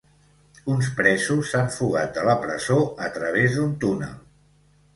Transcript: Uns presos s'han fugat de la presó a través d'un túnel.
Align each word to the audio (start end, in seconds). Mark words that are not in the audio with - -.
Uns 0.75 0.87
presos 1.01 1.51
s'han 1.51 1.69
fugat 1.75 2.17
de 2.17 2.25
la 2.29 2.37
presó 2.47 2.81
a 3.09 3.13
través 3.19 3.61
d'un 3.61 3.79
túnel. 3.85 4.21